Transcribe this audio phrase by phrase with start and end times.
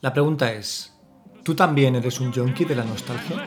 [0.00, 0.96] La pregunta es,
[1.42, 3.46] ¿tú también eres un junkie de la nostalgia?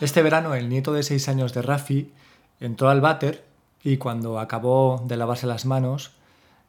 [0.00, 2.14] Este verano el nieto de 6 años de Rafi
[2.60, 3.44] entró al váter
[3.84, 6.12] y cuando acabó de lavarse las manos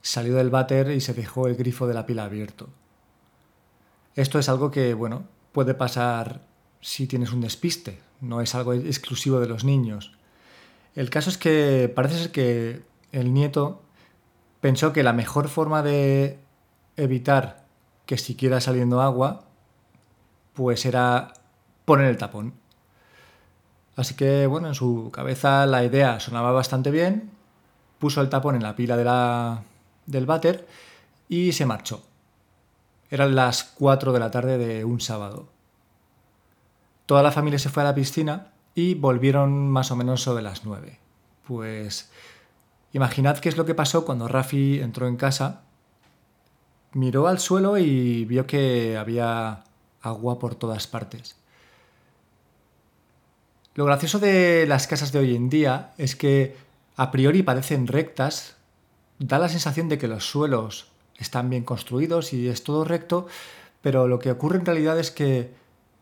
[0.02, 2.68] salió del váter y se dejó el grifo de la pila abierto.
[4.16, 6.42] Esto es algo que, bueno, puede pasar
[6.82, 10.14] si tienes un despiste, no es algo exclusivo de los niños.
[10.96, 12.82] El caso es que parece ser que
[13.12, 13.82] el nieto
[14.62, 16.40] pensó que la mejor forma de
[16.98, 17.66] evitar
[18.06, 19.46] que siquiera saliendo agua,
[20.54, 21.34] pues era
[21.86, 22.54] poner el tapón.
[23.96, 27.32] Así que, bueno, en su cabeza la idea sonaba bastante bien,
[28.00, 29.64] puso el tapón en la pila de la,
[30.06, 30.68] del váter
[31.28, 32.09] y se marchó.
[33.10, 35.48] Eran las 4 de la tarde de un sábado.
[37.06, 40.64] Toda la familia se fue a la piscina y volvieron más o menos sobre las
[40.64, 41.00] 9.
[41.48, 42.12] Pues
[42.94, 45.62] imaginad qué es lo que pasó cuando Rafi entró en casa,
[46.94, 49.64] miró al suelo y vio que había
[50.02, 51.36] agua por todas partes.
[53.76, 56.58] Lo gracioso de las casas de hoy en día es que
[56.96, 58.56] a priori parecen rectas,
[59.20, 63.28] da la sensación de que los suelos están bien construidos y es todo recto,
[63.82, 65.54] pero lo que ocurre en realidad es que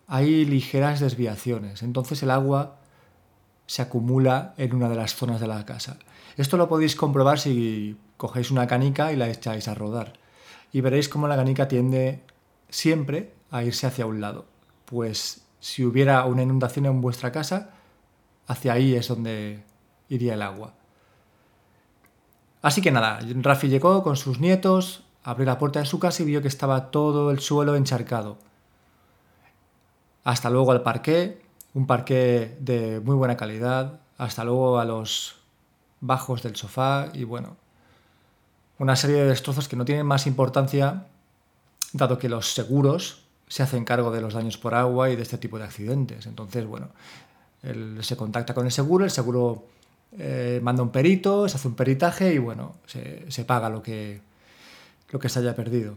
[0.08, 2.78] hay ligeras desviaciones, entonces el agua
[3.66, 5.98] se acumula en una de las zonas de la casa.
[6.38, 10.14] Esto lo podéis comprobar si cogéis una canica y la echáis a rodar
[10.72, 12.22] y veréis cómo la canica tiende
[12.70, 14.46] siempre a irse hacia un lado.
[14.86, 17.72] Pues si hubiera una inundación en vuestra casa,
[18.48, 19.64] hacia ahí es donde
[20.10, 20.74] iría el agua.
[22.62, 26.26] Así que nada, Rafi llegó con sus nietos, abrió la puerta de su casa y
[26.26, 28.38] vio que estaba todo el suelo encharcado.
[30.24, 31.42] Hasta luego al parqué,
[31.74, 35.36] un parqué de muy buena calidad, hasta luego a los
[36.00, 37.58] bajos del sofá y bueno,
[38.80, 41.08] una serie de destrozos que no tienen más importancia
[41.92, 45.38] dado que los seguros se hacen cargo de los daños por agua y de este
[45.38, 46.26] tipo de accidentes.
[46.26, 46.88] Entonces, bueno,
[48.00, 49.66] se contacta con el seguro, el seguro
[50.18, 54.22] eh, manda un perito, se hace un peritaje y bueno, se, paga lo que,
[55.10, 55.96] lo que se haya perdido.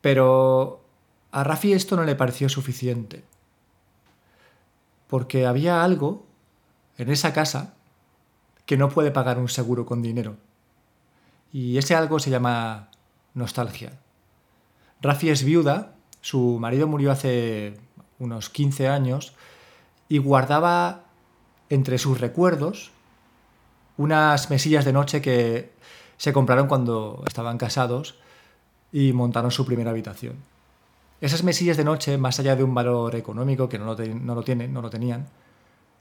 [0.00, 0.84] Pero
[1.30, 3.24] a Rafi esto no le pareció suficiente.
[5.06, 6.26] Porque había algo
[6.96, 7.74] en esa casa
[8.66, 10.36] que no puede pagar un seguro con dinero.
[11.52, 12.90] Y ese algo se llama
[13.34, 13.98] nostalgia.
[15.00, 17.78] Rafi es viuda su marido murió hace
[18.18, 19.34] unos 15 años
[20.08, 21.04] y guardaba
[21.68, 22.90] entre sus recuerdos
[23.96, 25.72] unas mesillas de noche que
[26.18, 28.18] se compraron cuando estaban casados
[28.92, 30.36] y montaron su primera habitación.
[31.20, 34.42] Esas mesillas de noche, más allá de un valor económico, que no lo, no lo
[34.42, 35.26] tienen, no lo tenían,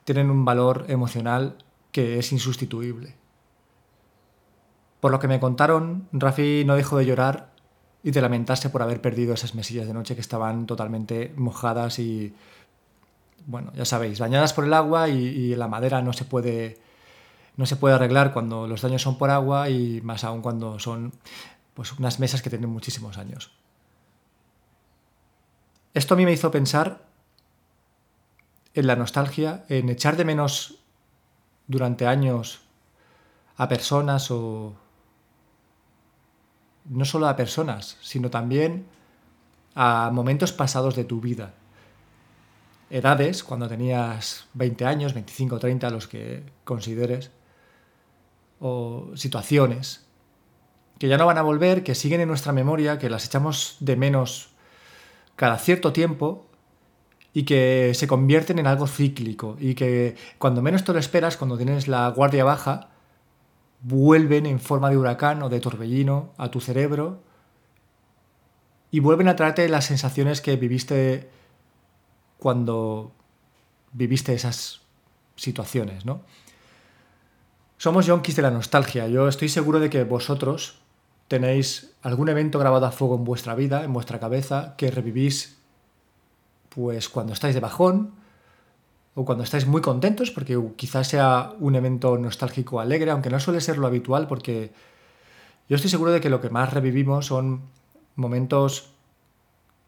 [0.03, 1.57] tienen un valor emocional
[1.91, 3.15] que es insustituible.
[4.99, 7.51] Por lo que me contaron, Rafi no dejó de llorar
[8.03, 12.33] y de lamentarse por haber perdido esas mesillas de noche que estaban totalmente mojadas y,
[13.45, 16.77] bueno, ya sabéis, dañadas por el agua y, la madera no se puede
[17.57, 21.11] no se puede arreglar cuando los daños son por agua y más aún cuando son
[21.73, 23.51] pues, unas mesas que tienen muchísimos años.
[25.93, 27.07] Esto a mí me hizo pensar
[28.75, 30.75] en la nostalgia, en echar de menos
[31.65, 32.61] durante años
[33.57, 34.75] a personas o
[36.85, 38.85] no solo a personas, sino también
[39.73, 41.53] a momentos pasados de tu vida.
[42.91, 47.31] Edades, cuando tenías 20 años, 25, 30, los que consideres,
[48.59, 50.05] o situaciones
[50.99, 53.95] que ya no van a volver, que siguen en nuestra memoria, que las echamos de
[53.95, 54.49] menos
[55.35, 56.47] cada cierto tiempo
[57.33, 61.57] y que se convierten en algo cíclico y que cuando menos te lo esperas, cuando
[61.57, 62.89] tienes la guardia baja,
[63.81, 67.21] vuelven en forma de huracán o de torbellino a tu cerebro
[68.89, 71.29] y vuelven a traerte las sensaciones que viviste
[72.39, 73.11] cuando
[73.91, 74.81] viviste esas
[75.35, 76.21] situaciones, ¿no?
[77.77, 79.07] Somos yonkis de la nostalgia.
[79.07, 80.79] Yo estoy seguro de que vosotros
[81.27, 85.57] tenéis algún evento grabado a fuego en vuestra vida, en vuestra cabeza, que revivís
[86.69, 88.15] pues cuando estáis de bajón,
[89.13, 93.61] o cuando estáis muy contentos, porque quizás sea un evento nostálgico alegre, aunque no suele
[93.61, 94.71] ser lo habitual, porque
[95.69, 97.61] yo estoy seguro de que lo que más revivimos son
[98.15, 98.91] momentos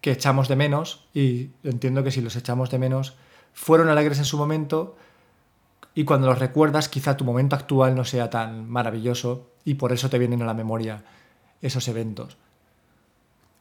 [0.02, 3.16] que echamos de menos, y entiendo que si los echamos de menos,
[3.54, 4.96] fueron alegres en su momento,
[5.96, 10.10] y cuando los recuerdas quizá tu momento actual no sea tan maravilloso, y por eso
[10.10, 11.04] te vienen a la memoria
[11.62, 12.38] esos eventos.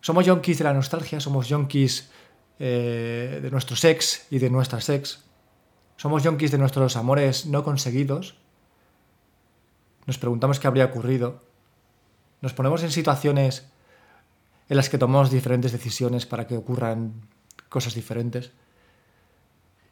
[0.01, 2.11] Somos yonkis de la nostalgia, somos yonkis
[2.59, 5.25] eh, de nuestro sex y de nuestra sex.
[5.97, 8.37] Somos yonkis de nuestros amores no conseguidos.
[10.07, 11.43] Nos preguntamos qué habría ocurrido.
[12.41, 13.67] Nos ponemos en situaciones
[14.69, 17.13] en las que tomamos diferentes decisiones para que ocurran
[17.69, 18.53] cosas diferentes.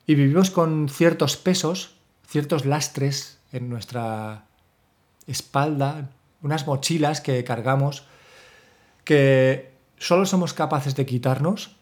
[0.06, 1.95] Y vivimos con ciertos pesos,
[2.26, 4.46] ciertos lastres en nuestra
[5.26, 6.10] espalda,
[6.42, 8.04] unas mochilas que cargamos
[9.04, 11.76] que solo somos capaces de quitarnos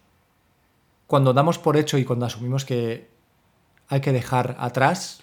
[1.07, 3.09] cuando damos por hecho y cuando asumimos que
[3.89, 5.23] hay que dejar atrás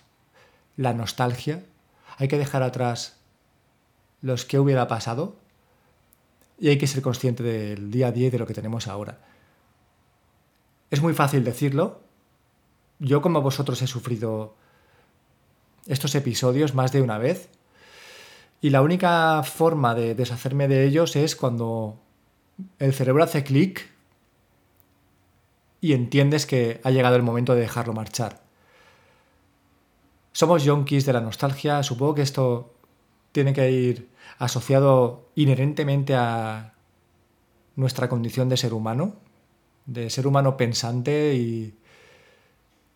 [0.78, 1.64] la nostalgia,
[2.18, 3.18] hay que dejar atrás
[4.22, 5.36] los que hubiera pasado
[6.60, 9.20] y hay que ser consciente del día a día y de lo que tenemos ahora.
[10.92, 12.02] Es muy fácil decirlo.
[13.00, 14.56] Yo como vosotros he sufrido
[15.88, 17.50] estos episodios más de una vez
[18.62, 22.00] y la única forma de deshacerme de ellos es cuando
[22.78, 23.90] el cerebro hace clic
[25.82, 28.44] y entiendes que ha llegado el momento de dejarlo marchar.
[30.32, 32.76] Somos yonkis de la nostalgia, supongo que esto
[33.32, 36.76] tiene que ir asociado inherentemente a
[37.76, 39.16] nuestra condición de ser humano,
[39.88, 41.74] de ser humano pensante y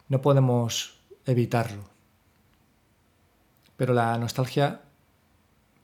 [0.10, 1.94] no podemos evitarlo.
[3.77, 4.81] Pero la nostalgia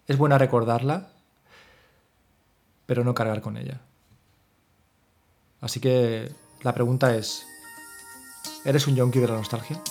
[0.07, 1.09] es buena recordarla,
[2.85, 3.79] pero no cargar con ella.
[5.61, 6.31] Así que
[6.63, 7.45] la pregunta es,
[8.65, 9.81] ¿eres un yonki de la nostalgia?